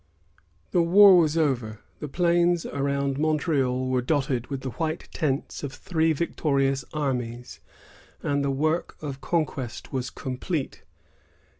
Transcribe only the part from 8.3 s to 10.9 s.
the work of conquest was complete.